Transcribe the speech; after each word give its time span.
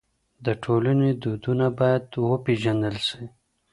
د 0.45 0.47
ټولني 0.63 1.11
دودونه 1.21 1.65
بايد 1.79 2.05
وپېژندل 2.29 2.95
سي. 3.07 3.23